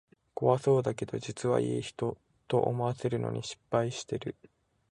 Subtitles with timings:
[0.33, 2.17] 怖そうだけど実はいい人、
[2.47, 4.35] と思わせるのに失敗してる